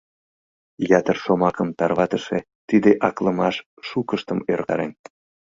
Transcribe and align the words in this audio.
Ятыр 0.99 1.17
шомакым 1.23 1.69
тарватыше 1.79 2.37
тиде 2.69 2.91
аклымаш 3.07 3.55
шукыштым 3.87 4.39
ӧрыктарен. 4.51 4.91